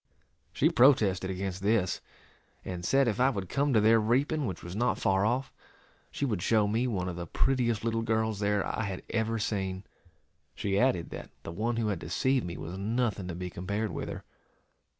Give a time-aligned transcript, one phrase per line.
[0.51, 2.01] She protested against this,
[2.65, 5.53] and said if I would come to their reaping, which was not far off,
[6.09, 9.83] she would show me one of the prettiest little girls there I had ever seen.
[10.55, 14.09] She added that the one who had deceived me was nothing to be compared with
[14.09, 14.23] her.